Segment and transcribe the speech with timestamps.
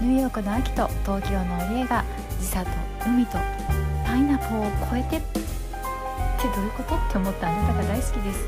[0.00, 2.04] ニューヨークの秋と東京の家が
[2.38, 2.70] 時差と
[3.04, 3.32] 海と
[4.06, 5.40] パイナポーを超えてって
[6.54, 8.46] どういうことって思ったあなたが大好きです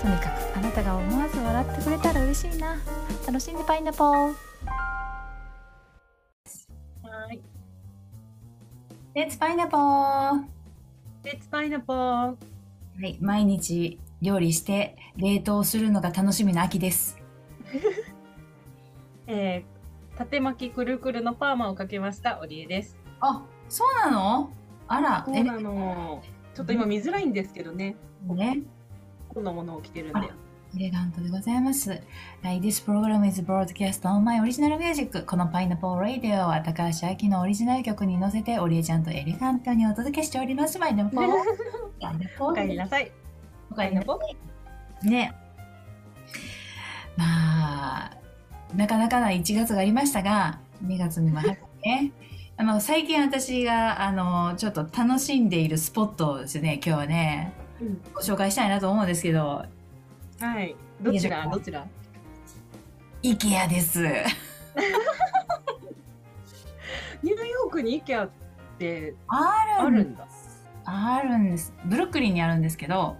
[0.00, 2.76] とにかくあなたが思わず笑ってくれたら嬉しいな
[3.26, 4.52] 楽しんでパイナポー
[7.12, 7.40] はい。
[9.14, 10.44] レッツパイナポーは
[11.24, 12.36] レッツパイナポー。
[13.04, 17.18] い、毎日料理して冷凍するのが楽しみな秋です。
[19.26, 19.71] えー、
[20.16, 22.96] 縦巻きくるくるのパーマをかけました、オリエです。
[23.20, 24.52] あ、そうなの？
[24.88, 26.22] あら、そうなの。
[26.54, 27.96] ちょっと今見づらいんですけどね。
[28.30, 28.58] えね、
[29.28, 30.28] こんなものを着てるんで。
[30.74, 31.90] エレガントでございます。
[31.90, 31.96] は
[32.50, 35.24] い、This program is broadcast on my original music.
[35.26, 40.78] このパイナポーラディオは高橋明のオリジナル曲に乗せて、オリエちゃんとエレガントにお届けしております。
[40.78, 41.28] パイナポー。
[42.00, 42.76] パイナポお帰りー。
[42.76, 43.12] なさい。
[43.70, 44.08] おかえりなさ
[45.02, 45.34] いね。
[47.16, 48.10] まあ、
[48.74, 52.12] なかなかな1月がありましたが、2月にも入ってね。
[52.56, 58.00] あの、最近私が、あの、ちょっと楽しんでいるスポットをですね、今日はね、うん。
[58.14, 59.64] ご紹介したいなと思うんですけど、
[60.40, 60.76] はい。
[61.00, 61.48] どちら？
[61.48, 61.86] どちら
[63.22, 64.02] ？IKEA です。
[67.22, 68.30] ニューヨークに IKEA っ
[68.78, 70.26] てあるんあるんだ。
[70.84, 71.72] あるんです。
[71.84, 73.16] ブルックリンにあるんですけど、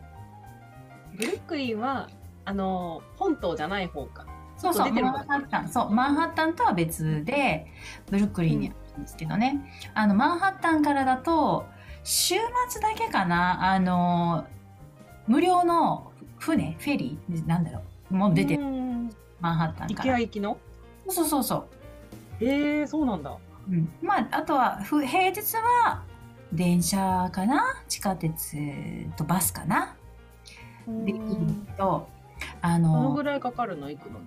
[1.17, 2.09] ブルックリンは、
[2.45, 4.27] あの、本島じゃない方か。
[4.63, 7.67] そうそう、マンハッタン、そう、マンハッタンとは別で、
[8.11, 9.61] ブルックリンにあるんですけどね、
[9.95, 11.67] あの、マンハッタンからだと、
[12.05, 12.37] 週
[12.69, 14.47] 末だけかな、あの、
[15.27, 19.11] 無料の船、フェリー、なんだろう、もう出てる、うん。
[19.41, 20.21] マンハッタンから。
[20.21, 20.57] 行きの？
[21.09, 21.67] そうそうそう。
[22.41, 23.37] ええー、そうなんだ。
[23.69, 26.03] うん、まあ、あとは、ふ平日は、
[26.53, 27.63] 電車かな？
[27.89, 28.57] 地下鉄
[29.17, 29.97] とバスかな？
[30.87, 32.09] できるんだけど、
[32.61, 33.89] あどののぐ、らいかかるの？
[33.89, 34.27] 行くのに。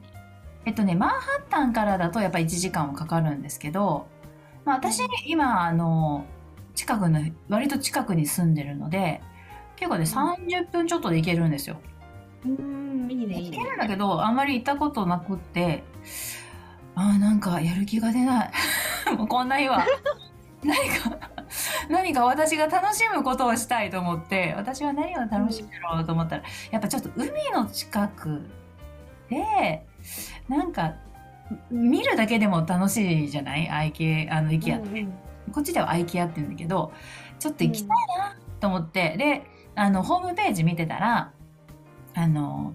[0.66, 4.08] えっとね、マンハッタンからだとやっぱ1時間はかかるんですけど、
[4.66, 6.26] まあ、私、今、あの、
[6.74, 9.22] 近くの、割と近くに住んでるので、
[9.76, 11.78] 結構ね、30分ちょっとで行けるんですよ。
[12.46, 13.70] うん、いいね、いいね行け。
[13.70, 15.84] るんだけど、あんまり行ったことなくって、
[16.96, 18.52] あーなんかやる気が出ない。
[19.18, 19.86] もうこんな日は。
[20.64, 21.30] 何か、
[21.90, 28.50] 何か私が楽しむことをしたいと思って、私は何を楽しむだろうと思ったら、やっぱちょっと海の近く
[29.30, 29.86] で、
[30.48, 30.96] なんか、
[31.70, 33.70] 見るだけでも楽しいじゃない？
[33.70, 35.02] 愛系、あの、イケアって。
[35.02, 35.14] うん
[35.54, 36.92] こっちではアイケアって言うんだけど、
[37.38, 39.44] ちょっと行きたいなと思って、で、
[39.76, 41.34] あの、ホームページ見てたら、
[42.16, 42.74] あの、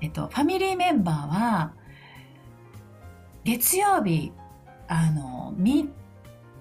[0.00, 1.72] えっと、ファミリーメンバーは、
[3.42, 4.32] 月曜日、
[4.86, 5.90] あの、ミ、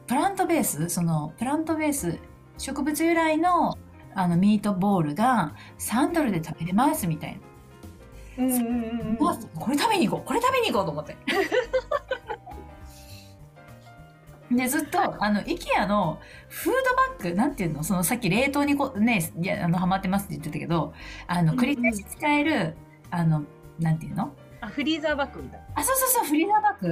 [0.08, 2.18] プラントベース、その、プラントベース、
[2.58, 3.78] 植物由来の、
[4.16, 7.40] あの、ミートボールが3ドルで食べれますみたいな。
[8.42, 11.16] うんうんうんこれ食べに行こうこれ食べに行こうと思って。
[14.52, 16.20] で、ずっと、あの、イケアの
[16.50, 16.80] フード
[17.24, 17.84] バッグ、なんていうの？
[17.84, 20.94] そのさっき冷凍にこね、いや、あの、ハマってますって言ってたけど、
[21.28, 22.76] あの、繰り返し使える、
[23.12, 23.44] あの、
[23.80, 24.34] なんていうの？
[24.60, 26.90] あ、フリーザーバッグみたいあ、そうそうそう、フリーザーバッグ。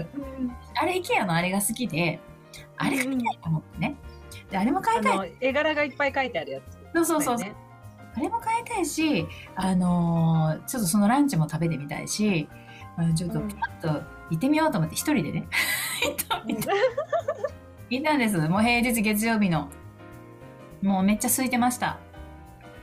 [0.47, 0.57] な。
[0.75, 2.21] あれ、イケアのあれが好きで、
[2.77, 3.95] あれ買いたいと思ってね。
[4.49, 5.33] で、あれも買いたい。
[5.41, 6.79] 絵柄がいっぱい書いてあるやつ。
[6.93, 7.37] そうそうそう。
[7.37, 7.53] ね
[8.19, 9.25] あれも買いたいし、
[9.55, 12.49] あのーちょっとそのランチも食べてみたいし、
[12.97, 13.87] うんちょっとうんピラッと
[14.29, 15.47] 行ってみようと思って一人でね、
[16.03, 16.43] 行った
[17.89, 18.37] 行ったんです。
[18.49, 19.69] もう平日月曜日の。
[20.81, 21.97] もうめっちゃ空いてました。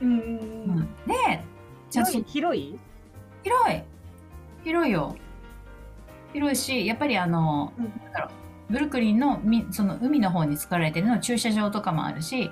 [0.01, 1.43] うんうんで、
[1.89, 2.79] ちょっと広い？
[3.43, 3.83] 広い広い
[4.63, 5.15] 広いよ。
[6.33, 8.29] 広いし、やっぱりあの、うんなんだろ
[8.69, 12.51] う、ブルックリンのみその海の方に作られてるの駐車場とかもあるし、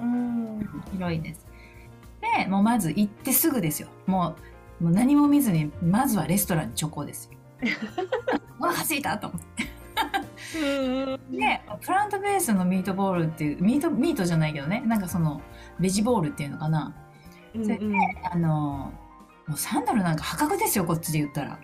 [0.00, 0.68] うん。
[0.92, 1.45] 広いです。
[2.38, 3.88] で、もうまず行ってすぐですよ。
[4.06, 4.36] も
[4.80, 7.38] う、もう何も見ずに、まずはレストランに直行ですよ。
[8.60, 9.64] うわ、着いたと思って。
[11.30, 15.40] で、プラントベースのミートボールっていう、ミート、ミートじゃないけどね、なんかその、
[15.80, 16.94] ベジボールっていうのかな。
[17.54, 17.86] うんそれで
[18.30, 18.92] あの、も
[19.48, 21.58] う3ドルなんか破格ですよ、こっちで言ったら。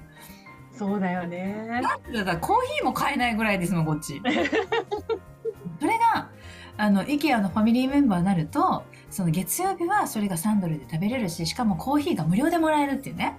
[0.74, 1.82] そうだよね。
[2.12, 4.22] だからコーヒーも買えないぐらいですもん、こっち。
[5.80, 6.30] それが、
[6.78, 13.36] あの、IKEA のファミリーメンバーになると、その月曜日はそれが3ドルで食べれるし、しかもコーヒーが無料でもらえるっていうね。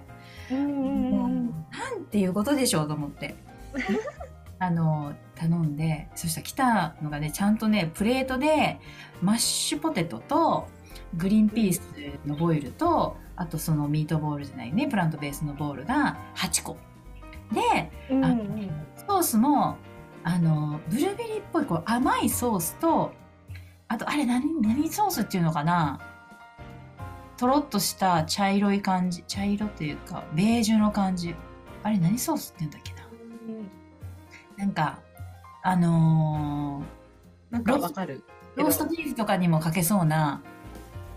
[0.50, 3.34] うんうんうんなんていうことでしょうと思って。
[4.60, 8.78] あの、頼んで、そしたら来たのがね、ちゃんとね、プレートで、
[9.20, 10.68] マッシュポテトと、
[11.16, 11.82] グリーンピース
[12.24, 16.76] のボイルと、あとそのミートボールじゃないね、プラントベースのボールが8個。
[17.52, 18.70] で、うんあうん
[19.08, 19.76] ソースも、
[20.22, 23.12] あの、ブルーベリーっぽいこう甘いソースと、
[23.94, 26.00] あと、あれ何、何ソースっていうのかな？
[27.36, 29.22] とろっとした茶色い感じ。
[29.28, 31.36] 茶色っていうか、ベージュの感じ。
[31.84, 33.04] あれ何ソースって言うんだっけな？
[34.56, 34.98] なんか、
[35.62, 36.82] あの
[37.52, 38.24] なんかわかる。
[38.56, 40.42] ーローストビーフとかにもかけそうな、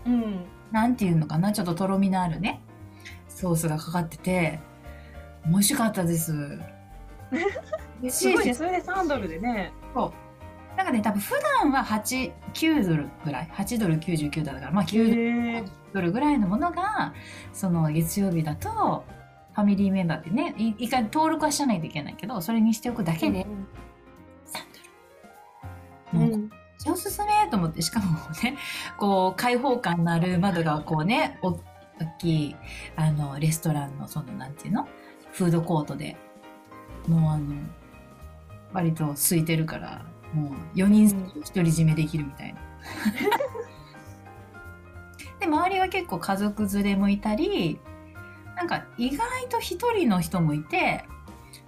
[0.06, 0.44] うん。
[0.70, 2.60] なんていうのかな、ちょっととろみのあるね、
[3.28, 4.60] ソースがかかってて、
[5.46, 6.32] 美味しかったです。
[8.00, 8.54] 美味しいし。
[8.54, 9.72] それで3ドルでね。
[9.92, 10.27] そう。
[10.78, 17.12] なんかね、多分普段は8、9ドルぐらい、8ドル99ドルだから、まあ9ドルぐらいのものが、
[17.52, 19.04] その月曜日だと、
[19.54, 23.46] ファミリーメンバーってね、い一回登録はしないといけないけど、それにしておくだけで3
[26.12, 26.26] ドル。
[26.30, 26.50] もう、ん。
[26.86, 28.56] おすすめと思って、しかもね、
[28.98, 31.60] こう、開放感のある窓がこうね、お大
[32.20, 32.56] きい、
[32.94, 34.86] あの、レストランの、その、なんていうの？
[35.32, 36.16] フードコートで、
[37.08, 37.56] もうあの、
[38.72, 42.60] 割と空いてるから、もう4人独り占めできるみたいな。
[45.40, 47.78] で、周りは結構家族連れもいたり、
[48.56, 51.04] なんか意外と一人の人もいて、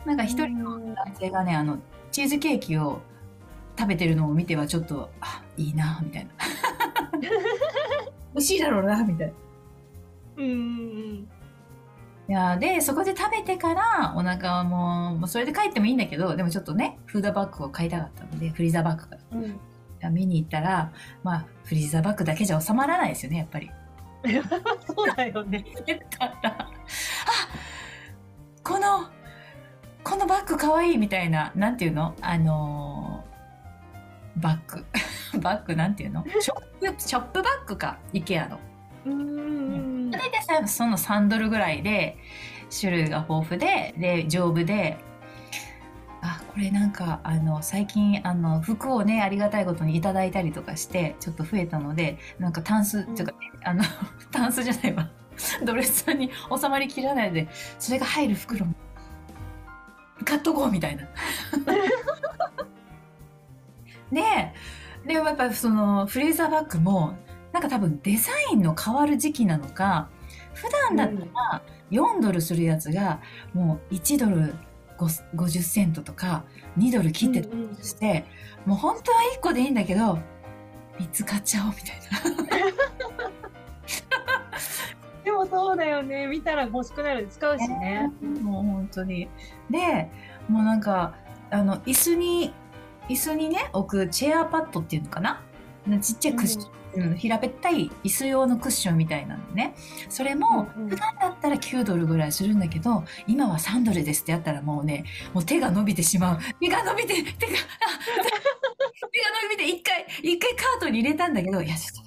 [0.05, 1.79] なんか一人の男性がね、あの、
[2.11, 3.01] チーズケーキを
[3.79, 6.31] 食べてるのを見てはちょっと、あ、いいな、みたいな。
[8.35, 9.33] 美味しいだろうな、みたいな。
[10.37, 11.29] うんうん
[12.31, 19.45] いやーで、そこで食べてから、お腹はもう、もうそれで帰ってもいいんだけど、でもちょっとね、フードバッグを買いたかったので、フリーザーバッグからうん。
[19.45, 20.15] うん。
[20.15, 20.93] 見に行ったら、
[21.25, 23.69] まあ、フリーザーバッグだけじゃ収まらないですよね、やっぱり。
[24.87, 25.65] そうだよね。
[25.85, 26.71] 言ったら、あ
[28.63, 29.09] この、
[30.05, 32.15] このバッグかわいいみたいな、なんていうの？
[32.21, 34.87] あのーバッグ。
[35.43, 36.25] バッグなんていうの？
[36.39, 38.61] ショップ、ショップバッグか、イケアの。
[39.07, 39.25] うんう
[39.97, 42.19] ん大体さ、その3ドルぐらいで、
[42.71, 44.99] 種類が豊富で、で、丈夫で、
[46.23, 53.35] あ、これなんか、あの、最近、あの、服をね、ありがたいことにいただいたりとかして、ちょっと増えたので、なんかタンス、うんっていうか、
[53.65, 53.83] あの、
[54.31, 55.11] タンスじゃないわ。
[55.65, 57.49] ドレスさんに収まりきらないで、
[57.79, 58.75] それが入る袋も
[60.25, 61.05] 買っとこうみたいな。
[64.13, 64.53] で、
[65.07, 67.17] で、やっぱそのフレーザーバッグも、
[67.53, 70.09] なんか多分デザインの変わる時期なのか、
[70.55, 73.21] 普段だったら4ドルするやつが
[73.55, 74.55] もう1ドル
[74.99, 76.45] 50セントとか
[76.79, 78.25] 2ドル切ってたうんうんとして、
[78.67, 80.19] もう本当は1個でいいんだけど、
[80.99, 81.97] 3つ買っちゃおうみたい
[82.47, 83.31] な。
[85.25, 86.27] でもそうだよね。
[86.27, 87.27] 見たら欲しくなる。
[87.31, 88.11] 使うしね。
[88.43, 89.29] もう本当に。
[89.71, 90.11] で、
[90.49, 91.15] もうなんか、
[91.51, 92.53] あの、椅子に、
[93.09, 95.43] 椅子にね、置くチェアパッドっていうのかな？
[96.01, 99.75] ちっちゃいクッション、うん平べったい椅子用のクッションみたいなのね。
[100.09, 106.39] それも、普段だったら9ドルぐらいするんだけど、今は3ドルですってやったらもうね、もう手が伸びてしまう。
[106.61, 107.33] 手が伸びて、手が、あ
[109.13, 112.05] 手が伸びて、一回、一回カートに入れたんだけど、いや、ちょっ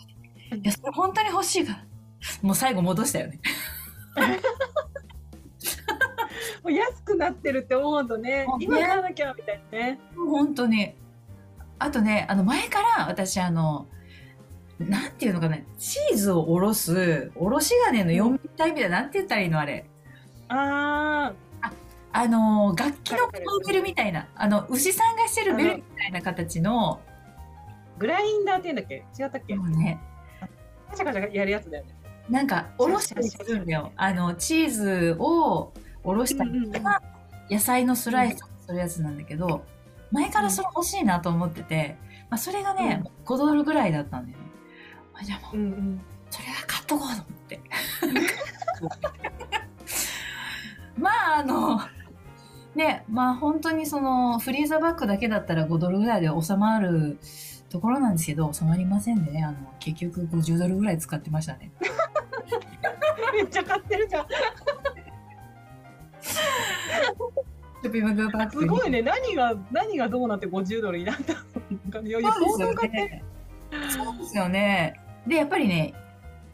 [0.50, 0.56] と。
[0.58, 1.86] いや、それ本当に欲しいから。
[2.42, 3.40] もう最後戻したよね。
[6.64, 10.00] もう安くなってるって思うとねね今買わなきゃみたいなね。
[10.16, 10.96] 本当に。
[11.80, 13.88] あとね、あの前から私あの、
[14.80, 19.86] なんていうのかな、チーズをおろす、おろし金の4体みたいな、なんて言ったらいいのあれ。
[20.50, 21.34] あ
[22.16, 23.18] あの、楽器の
[23.68, 28.96] ベルみたいな、あの、牛さんがしてるベルみたいな形の、ー、グラインダーって言うんだっけ？
[29.20, 29.56] 違ったっけ？
[29.56, 30.00] もうね、
[30.92, 31.96] カチャカチャやるやつだよね。
[32.30, 33.92] なんか、おろしたりするんだよ。
[33.96, 35.74] あの、チーズを
[36.04, 37.02] おろしたりとか、
[37.50, 39.66] 野菜のスライスをするやつなんだけど、
[40.12, 41.98] 前からそれ欲しいなと思ってて、
[42.30, 44.44] まあ、それがね、5ドルぐらいだったんだよね。
[45.14, 46.02] あじゃあもううんうん。
[46.30, 47.62] それは買っとこうと思って。
[50.98, 51.80] まあ、あの、
[52.76, 57.20] ね、まあ本当にそのフリーザーバッグだけだったら5ドルぐらいで収まる
[57.70, 61.72] ところなんですけど、収まりませんでね、あの、結局50ドルぐらい使ってましたね。
[63.34, 64.28] めっちゃ買ってるじゃん。
[68.52, 69.02] すごいね。
[69.02, 71.34] 何が、何がどうなって50ドルになった
[72.00, 74.50] のいやいや、そうですよ。
[74.50, 74.96] ね。
[75.28, 75.94] でやっぱりね、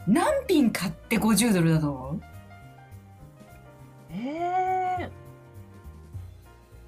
[0.08, 2.22] 何品買って50ドルだと思う？
[4.12, 5.10] ええ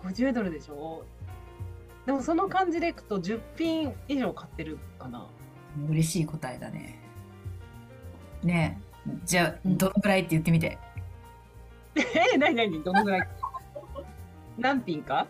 [0.04, 0.10] ー。
[0.10, 1.04] 50ドルでしょ？
[2.06, 5.28] でもその感じでいくと10品以上買ってるかな。
[5.90, 7.00] 嬉しい答えだね。
[8.44, 9.12] ねえ。
[9.26, 10.78] じゃあ、うんどのくらいって言ってみて。
[11.96, 12.84] えー、何何？
[12.84, 13.28] どのぐらい？
[14.58, 15.28] 何品か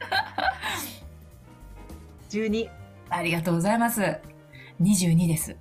[2.30, 2.68] ?12。
[3.10, 4.18] ありがとうございます。
[4.80, 5.56] 22です。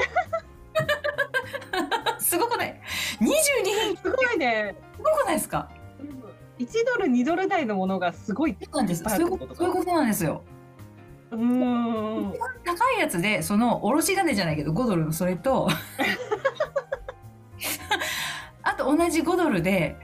[2.18, 2.80] すごくない
[3.20, 4.74] ?22 品すごいね。
[4.96, 5.68] すごくないですか
[6.58, 8.56] ？1ドル、2ドル台のものがすごい。
[8.60, 9.04] そうなんです。
[9.04, 10.42] そういうこととそういうことなんですよ。
[11.30, 12.34] うーん。
[12.64, 15.68] 高いやつで、その、おろし金じゃないけど、5ドルのそれと、
[18.62, 19.96] あと同じ5ドルで、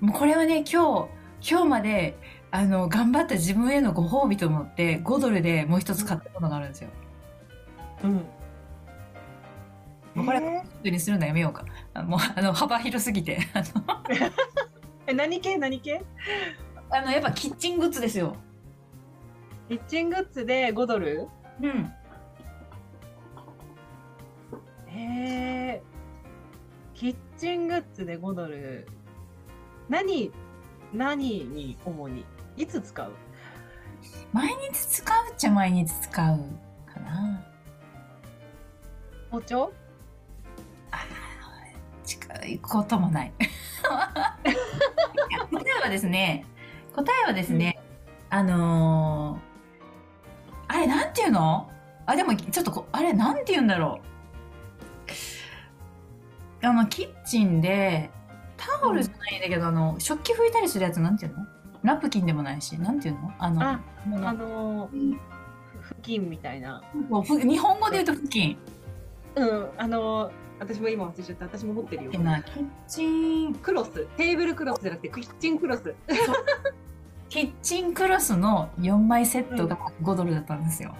[0.00, 1.08] もうこれはね、今
[1.40, 2.18] 日、今日まで、
[2.50, 6.90] あの、頑張った自分へのご褒美と思って、5ドルでもう一つ買ったものがあるんですよ。
[8.04, 8.24] うん。
[10.16, 11.64] もうこれ、え普通にするのやめようか。
[11.92, 13.38] あもう、あの、幅広すぎて。
[13.52, 14.32] あの、ー
[15.08, 15.58] え、何系？
[15.58, 16.02] 何系？
[16.88, 18.34] あのやっぱキッチングッズですよ。
[19.68, 21.28] キッチングッズで5ドル？
[21.60, 21.92] うん。
[24.86, 25.82] へえ。
[26.94, 28.88] キッチングッズで5ドル。
[29.90, 30.32] 何、
[30.94, 32.24] 何に主に？
[32.56, 33.12] いつ使う？
[34.32, 36.38] 毎日使うっちゃ毎日使う
[36.90, 37.44] かな。
[39.30, 39.72] 包丁？
[42.46, 43.32] 近いこともない。
[43.82, 43.96] 答
[45.78, 46.46] えはですね、
[46.94, 47.80] 答えはですね、
[48.30, 49.46] あのー
[50.68, 51.70] あれなんていうの？
[52.06, 54.00] あ、でもちょっとこ、あれなんて言うんだろ
[56.62, 56.66] う？
[56.66, 58.10] あの、キッチンで、
[58.56, 61.46] タオルじゃないんだけど、あの、食器拭いたりするやつなんていうの？
[61.84, 63.32] ナプキンでもないし、なんていうの？
[63.38, 63.80] あの、あ、
[64.24, 65.16] あのー、
[65.80, 66.82] ふ布巾みたいな。
[66.92, 68.58] 日本語で言うと布巾。
[69.36, 71.44] うん、あのー、私も今忘れちゃった。
[71.44, 72.10] 私も持ってるよ。
[72.10, 72.42] キッ
[72.88, 74.06] チン、クロス。
[74.16, 75.94] テーブルクロスじゃなくて、キッチンクロス。
[77.28, 80.94] キッチンクロスの4枚セットが5ドルだったんですよ。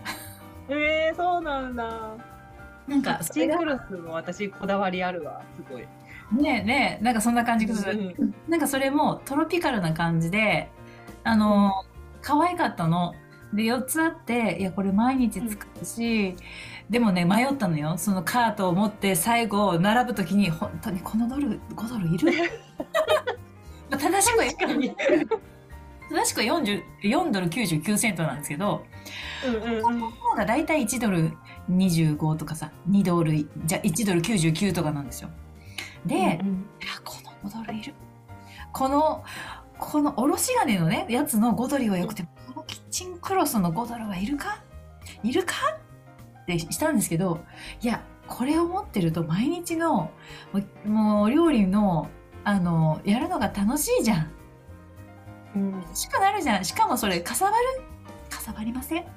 [0.69, 2.17] えー、そうなんだ。
[2.87, 5.43] なんキッかそれがチンクロスも私こだわりあるわ。
[5.57, 5.83] すごい。
[6.33, 8.17] ねえねえなんかそんな感じがする、
[8.49, 10.71] なんかそれもトロピカルな感じで
[11.23, 11.73] あの、
[12.21, 13.15] 可愛かったの
[13.53, 16.35] で4つあっていやこれ毎日使うし、
[16.90, 17.99] でもね迷ったのよ。
[17.99, 22.33] そのカートを持って最後並ぶ時に本当にこのドル5ドルいる？
[23.90, 24.45] まあ正しくは。
[26.09, 28.85] 正しくは40 4ドル99セントなんですけど
[29.45, 29.59] うんう
[29.93, 30.11] んうん。
[30.12, 31.37] 方が大体1ドル
[31.69, 33.33] 25とかさ2ドル
[33.64, 35.31] じゃ1ドル99とかなんですよ。
[36.05, 36.38] で、うんいや
[37.05, 37.95] この5ドルいる。
[38.73, 39.25] この
[39.78, 44.62] このおろし金のねやつの5ドルはよくてこのキッチンクロスの5ドルはいるか？
[45.25, 45.55] いるか？
[46.55, 47.41] ってしたんですけど
[47.83, 50.11] いやこれを持ってると毎日の
[50.85, 52.09] もう料理の
[52.45, 54.31] あのやるのが楽しいじゃん。
[55.57, 55.73] うん。
[55.83, 56.65] 楽しくなるじゃん。
[56.65, 57.65] しかもそれかさばる？
[58.31, 59.05] かさばりません？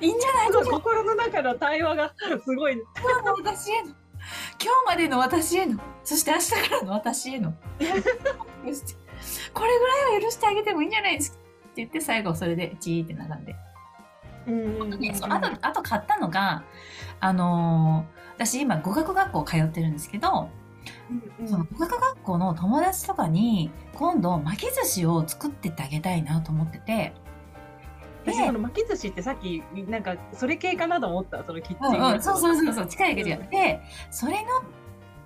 [0.00, 0.46] いいんじゃない？
[0.48, 2.12] すごい心の中の対話が
[2.44, 2.74] すごい。
[2.74, 2.82] 今
[3.20, 3.88] 日の私への。
[3.88, 5.80] 今日までの私への。
[6.04, 7.52] そして明日からの私への。
[7.82, 7.92] これ
[9.78, 11.38] ぐらいは許してあげてもいいんじゃないですか？
[11.38, 13.56] って言って最後それでチーって並んで、
[14.46, 16.64] うんあとあと買ったのが
[17.20, 20.48] あのー私今語学学校通ってるんですけど、
[21.40, 27.14] うんその語学学校の友達とかに今度巻き寿司を作ってってあげたいなと思ってて。
[28.24, 33.80] で私その巻き寿司ってさっきなんかそれ系かなと思ったそのキッチンうんうん、そうそううそうそう近いけど、で
[34.10, 34.44] それ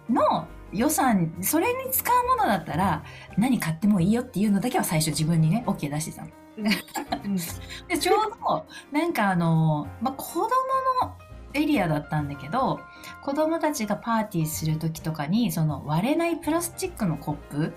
[0.09, 3.05] のの予算それに使うものだったら
[3.37, 6.29] 何買ってもいいよっていうのだけは最初自分にね OK 出してたの。
[6.63, 7.37] ん。
[7.89, 10.49] でちょうどなんかあの、まあ、子供
[11.03, 11.17] の
[11.55, 12.81] エリアだったんだけど
[13.23, 17.73] 子供たちがパーティーする時とかにその割れないプラスチックのコップ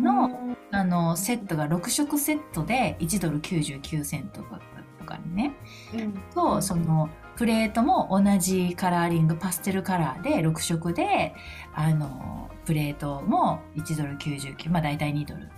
[0.00, 5.54] の、あのセットが6色セットで1ドル99セントとかにね。
[5.94, 6.12] うん。
[6.34, 11.34] とそのプレートも同じカラーリングパステルカラーで6色で
[11.74, 15.48] あのプレートも1ドル99まあ大体2ドル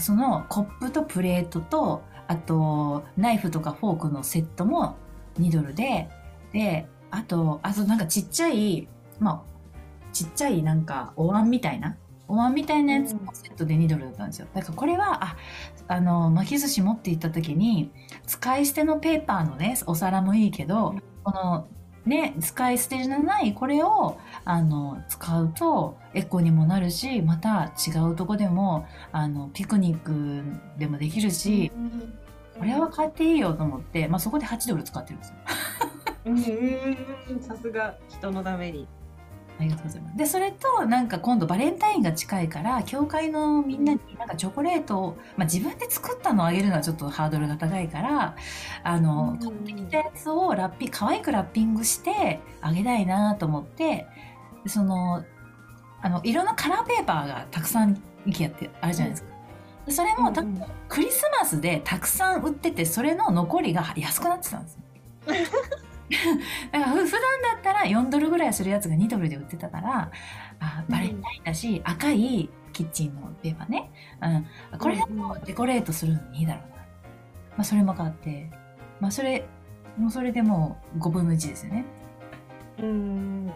[0.00, 4.96] そのコップとプレートとあとナイフとかフォークのセットも
[5.38, 6.08] 2ドルで
[6.52, 8.88] であとあとなんかちっちゃい
[9.20, 11.96] まあちっちゃいなんかお椀みたいな
[12.28, 14.48] お椀みたいなやつもセットで2ドルだったんですよ。
[14.54, 15.36] だからこれはあ
[15.88, 17.90] あの巻き寿司持って行った時に
[18.26, 21.68] 使い捨てのペーパーのねお皿もいいけど、この
[22.06, 30.42] ね使い捨てじゃないこれをあの使うとエコにもなるしまた違うとこでもあのピクニック
[30.78, 31.70] でもできるし、
[32.58, 35.34] これは買っていいよと思って、まあ、そこで8ドル使ってるんですよ。
[36.26, 36.44] うんうん
[37.30, 37.42] うん。
[37.42, 37.96] さすが。
[38.08, 38.86] 人のために
[39.58, 40.16] ありがとうございます。
[40.16, 48.36] で、それと、なんか今度バレンタインが近いから、教会のみんなになんかチョコレートを、まあ自分で作ったのをあげるのはちょっとハードルが高いから、
[48.82, 54.06] あの、買ってきたやつをラッピ可愛くラッピングしてあげたいなと思って、
[54.64, 55.24] でその、
[56.02, 59.34] あの、色のカラーペーパーがたくさん IKEA ってあるじゃないですか。
[59.86, 64.80] でそれも多分クリスマスでたくさん売ってて、それの残りが安くなってたんですよ。
[66.72, 67.20] だからふ普段
[67.54, 70.10] だったら4ドルぐらいするやつが2ドルで売ってたから、
[70.60, 73.90] あバレンタインだし、赤いキッチンのペーパーね。
[74.72, 76.76] うん、これだとデコレートするのにいいだろうな。
[76.76, 76.84] ま
[77.58, 78.50] あそれも買って、
[79.00, 79.46] まあそれ、
[79.96, 81.84] もうそれでもう5分の1ですよね。
[82.80, 83.52] うん。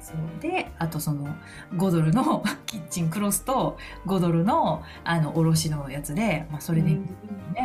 [0.00, 0.40] そう。
[0.40, 1.34] であとその
[1.74, 7.00] 5ドルの キッチンクロスと5ドルのあのおろしのやつで、まあ、それで、ね。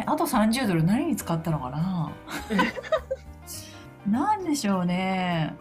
[0.08, 2.12] あと30ドル何に使ったのかな？
[4.08, 5.56] なんでしょうね。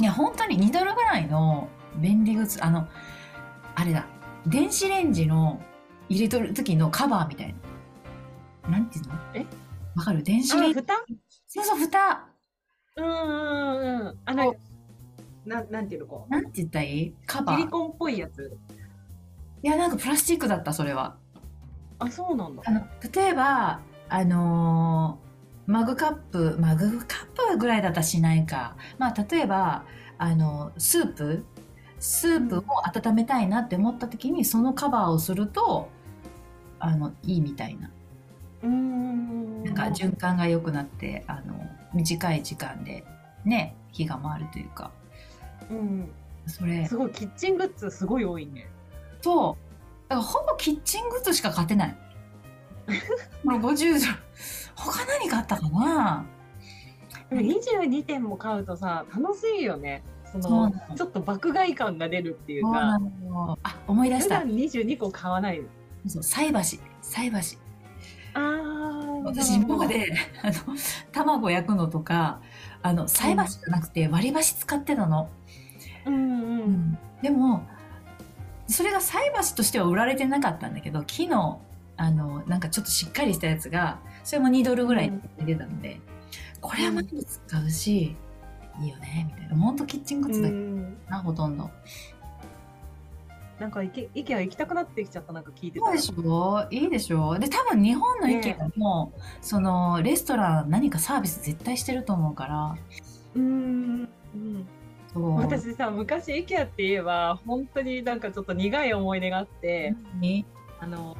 [0.00, 2.88] いや本当に2ドルぐらいの便利グッズあの
[3.74, 4.06] あれだ。
[4.46, 5.60] 電子レンジの
[6.08, 7.54] 入れとる時のカバーみたい
[8.64, 8.70] な。
[8.70, 9.14] なんていうの？
[9.34, 9.44] え？
[9.96, 10.22] わかる？
[10.22, 10.80] 電子あレンジ。
[10.80, 10.94] 蓋？
[11.46, 12.28] そうそう蓋。
[12.96, 14.54] うんうんうんあの
[15.46, 16.30] ななんていうのこう？
[16.32, 17.14] なんて言ったらいい？
[17.26, 17.56] カバー。
[17.58, 18.56] シリコンっぽいやつ。
[19.62, 21.16] いやなんかプラスチックだったそれは。
[21.98, 22.62] あそうなんだ。
[22.64, 25.29] あの例えばあのー
[25.70, 28.76] マグカップマグカップぐらいだったらしないか。
[28.98, 29.84] まあ例えば
[30.18, 31.44] あのスープ？
[32.00, 35.88] スープを温めたいなって思った時にそのカバーをすると
[36.80, 37.88] あのいいみたいな。
[38.64, 39.62] うーん。
[39.62, 41.54] なんか循環が良くなってあの
[41.94, 43.04] 短い時間で
[43.44, 44.90] ね火が回るというか。
[45.70, 46.10] うん。
[46.46, 46.84] それ。
[46.86, 48.68] すごいキッチングッズすごい多いね。
[49.22, 49.56] と
[50.08, 51.96] だからほぼキッチングッズしか買ってない
[53.44, 54.12] もう50ドル
[54.74, 56.24] 他何買ったかな？
[57.28, 60.02] でも22点も買うとさ楽しいよね。
[60.32, 62.98] そのちょっと爆買い感が出るっていうか。
[62.98, 63.58] の。
[63.62, 64.40] あ思い出した。
[64.40, 65.60] 普段22個買わない
[66.06, 66.80] そう菜箸。
[67.02, 67.58] 菜箸。
[68.34, 70.52] あー私今まであの
[71.12, 72.40] 卵焼くのとか
[72.82, 75.28] あの菜箸じゃなくて割り箸使ってたの、
[76.06, 76.16] うんう
[76.64, 77.66] んでも
[78.66, 81.60] それが菜箸としては売られてなかったんだけど木の
[82.02, 86.00] あのなんかちょっとしっかりしたやつがそれも2ドルぐらいで出たので、
[86.62, 88.16] これは毎日使うし、
[88.80, 89.56] いいよねみたいな。
[89.56, 90.96] ほんとキッチングッズだけうん。
[91.22, 91.70] ほとんど。
[93.58, 96.66] なんかイケイケア行きたくなってきちゃったなんか聞いてたらそうでしょ？
[96.70, 97.38] いいでしょ？
[97.38, 102.76] で多分日本の駅も、そのレストラン何かサービス絶対してると思うから。
[103.34, 104.08] うん。
[104.34, 104.66] うん。
[105.36, 110.46] 私さ昔イケアって言えば本当になんかちょっと苦い思い出があって、に
[110.80, 111.18] あの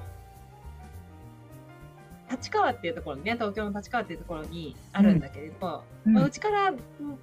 [2.31, 6.13] 立川っていうところにね東京の立川っていうところにあるんだけれど、うん。
[6.13, 6.73] まあ、うちから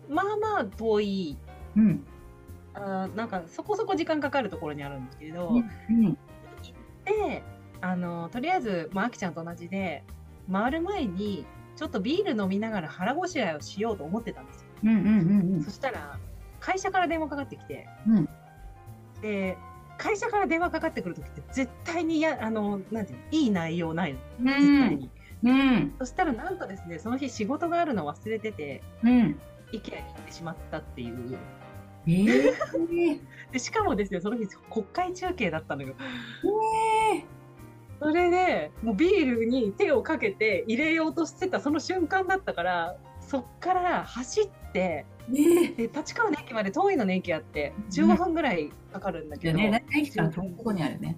[0.10, 1.38] まあまあ遠い
[1.76, 2.04] うん。
[2.74, 6.18] あーなんかそこそこ時間かかるところにあるんですけれど、うん。
[7.06, 7.42] で
[7.82, 10.04] あのとりあえず、まあ、あきちゃんと同じで
[10.52, 14.68] 回る前にちょっとビール飲みながら腹ごしらえをしようと思ってたんですよ。
[14.84, 15.64] うんうんうん。
[15.64, 16.20] そしたら
[16.60, 18.30] 会社から電話かかってきて、うん。
[19.22, 19.58] で
[19.98, 24.20] 会社から電話かかってくる時って絶対にやあのなんていうのいい内容ないの。
[24.40, 24.46] うん。
[24.48, 25.10] 絶対に、
[25.44, 25.96] うん。
[26.00, 29.40] そしたらなんとですねその日仕事があるの忘れててうん。
[29.72, 31.38] IKEA に行ってしまったっていう。
[32.08, 33.20] えー、
[33.52, 35.96] でしかもですねその日国会中継だったのよ。
[37.14, 37.38] え
[38.00, 45.88] それでもうビールに手をかけて入れようとしてたその瞬間だったからそっから走ってー、え。
[45.88, 47.74] で立川の駅まで遠いのね駅あって。
[47.92, 51.18] 15分ぐらいかかるんだけど、ー、ね、駅から遠いとこにあるね。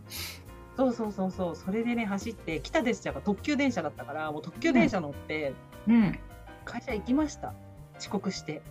[0.77, 1.55] そうそうそうそう。
[1.55, 5.53] それでね走って来た列車が特急電車だったからもう特急電車乗って
[5.87, 6.19] うん。
[6.65, 7.53] 会社行きました。
[7.99, 8.61] 遅刻して。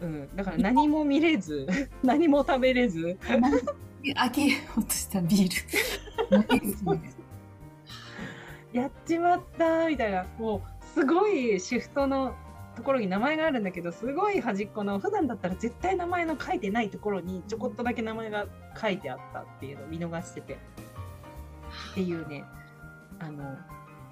[0.00, 1.66] うん、だから何も見れず
[2.04, 3.18] 何も食べれず。
[4.14, 7.00] 開けようとしたビール。
[8.78, 10.26] やっちまったみたいな。
[10.38, 12.34] もうすごいシフトの
[12.76, 18.46] ところに名前があるんだけどすごい端っこの普段だったら絶対名前の書いてないところにちょこっとだけ名前が
[18.80, 22.44] 書いてあったっていうのを見逃しててっていうね
[23.18, 23.56] あの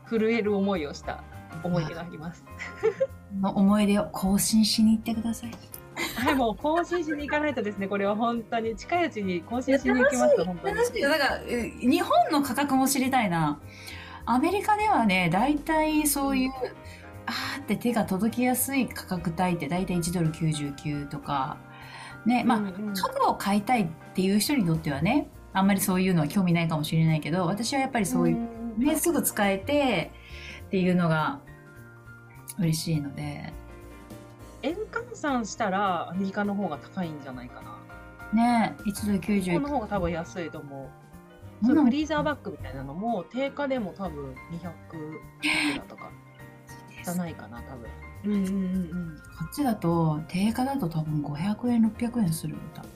[0.08, 1.22] 震える思いをした
[1.62, 2.44] 思い出があります。
[3.40, 5.50] の思い出を更新しに行ってください。
[6.16, 10.74] はい、もう更新しに行かないとですね、これは本当に近いうちに更新しに行きます、本当に。
[10.74, 11.08] 楽しいよ。
[11.08, 13.60] だから、え日本の価格も知りたいな。
[14.26, 16.52] アメリカではね、大体そういう、
[17.26, 21.56] あーって手が届きやすい価格帯って大体1ドル99とか、
[22.26, 30.10] ね、まあ、うんうん家具を買いたいっていう人にとってはね、あんまりそういうのは興味ないかもしれないけど、私はやっぱりそういう、んね、すぐ使えて
[30.66, 31.40] っていうのが
[32.58, 33.52] 嬉しいので、
[34.62, 37.74] 円換算したらアメリカの方が高いんじゃないかな。
[38.32, 39.68] ね、1ドルこの99。
[39.68, 40.80] 方が多分安いと思う。
[40.82, 41.04] うん
[41.64, 46.10] そのフリーザーバッグみたいなのも定価でも多分200いくらとか
[47.04, 47.90] じゃないかな、多分。
[48.24, 48.58] うんうんうんう
[49.12, 49.16] ん。
[49.38, 52.90] こっちだと、定価だと多分500円、600円するよ、多分。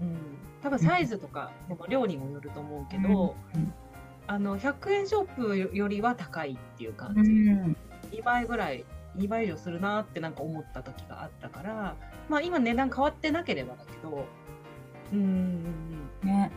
[0.00, 0.16] うん、
[0.62, 3.72] 多分サイズとかでも量にもよると思うけど、うん
[4.30, 7.30] あの100円ショップよりは高いっていう感うじ。
[7.30, 7.74] ん。
[8.12, 8.84] 2倍ぐらい
[9.16, 11.96] 2倍以上するなってなんか思った時があったから
[12.28, 14.26] まあ今値段変わってなければだけど
[15.12, 15.18] うん
[16.22, 16.52] うんね。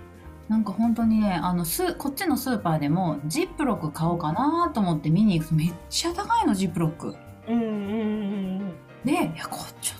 [0.51, 7.15] なんか本当にね、あの、スこっちのスーパーでも、ジップロック買おうかなと思って見に行くとめっちゃ高いの、ジップロック。
[7.47, 8.73] うんうんうんうんうん
[9.05, 9.95] で、いや、こちょ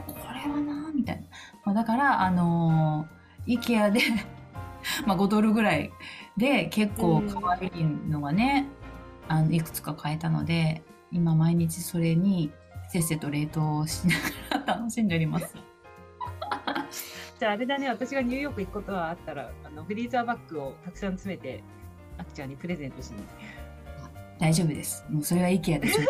[0.00, 1.22] っとこれれはなみたいな。
[1.64, 4.00] まあ、だから、あのー、IKEA で、
[5.06, 5.90] まあ5ドルぐらい
[6.36, 8.68] で結構可愛いのがね、
[9.26, 12.52] あの、いくつか買えたので、今毎日それに
[12.90, 14.14] せっせと冷凍しな
[14.60, 15.69] がら楽しんでおります。
[17.40, 21.64] じゃああれだね、私がニューヨーク行くことがあったら、あのフリーザーバッグをたくさん詰めて、
[22.18, 23.24] あきちゃんにプレゼントしに。
[24.38, 25.06] 大丈夫です。
[25.08, 26.02] もうそれは IKEA でしょ。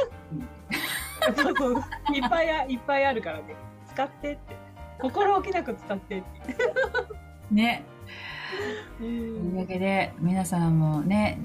[1.40, 1.74] そうそう
[2.12, 3.54] いっぱいあいっぱいあるからね。
[3.86, 4.56] 使ってって。
[5.00, 6.26] 心置きなく使ってって。
[7.54, 7.84] ね。
[8.98, 11.38] うというわけで、皆さんもね、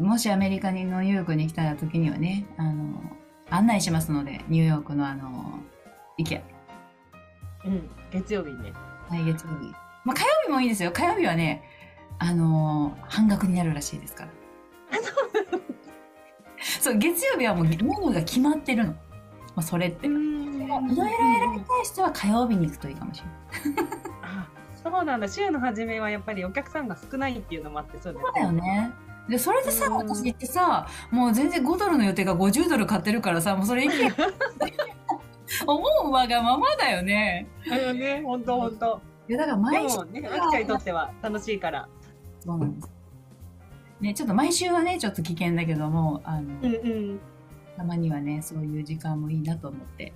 [0.00, 3.00] もしアメリカにのニューヨークに来た時にはね、あの、
[3.48, 5.60] 案内しますので、ニューヨークのあの、
[6.18, 6.42] IKEA。
[7.64, 8.89] うん、月曜日にね。
[9.10, 9.74] 来月曜日。
[10.04, 10.92] まあ、火曜日もいいですよ。
[10.92, 11.62] 火曜日はね、
[12.18, 14.30] あのー半額になるらしいですから。
[16.80, 18.92] そう、月曜日はもうメニューが決まってるの。
[18.92, 18.98] ま
[19.56, 20.06] あ、それって。
[20.06, 23.22] いろいんろ選びたい人は火曜日に行くといいかもし
[23.64, 23.88] れない。
[24.22, 24.48] あ
[24.82, 25.28] そうなんだ。
[25.28, 28.90] 週の初めはやっぱりお客さんが少ないっていうのもあって、そうだそうだよね。
[29.28, 34.10] で、それでさ、うん私行ってさ、もう全然5ドルの予定が50ドル買ってるからさ、もうそれ行け
[35.66, 37.46] 思うわがままだよね。
[37.68, 39.00] だよね、本当本当。
[39.28, 41.88] いや、だからで毎週、もね、あきちゃんにとっては楽しいから。
[42.40, 42.90] そうなんです。
[44.00, 46.78] ね、ちょっと毎週はね、ちょっと危険だけども、あの、うんう
[47.12, 47.20] ん。
[47.76, 50.12] たまにはね、そういう時間もいいなと思って。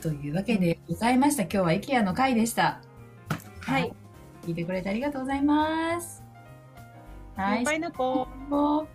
[0.00, 1.42] というわけでございました。
[1.42, 2.80] 今日は IKEA の回でした。
[3.60, 3.92] はい。
[4.42, 6.22] 聞いてくれてありがとうございます。
[7.36, 7.64] はい。
[7.64, 8.48] パイナポー。
[8.48, 8.88] もう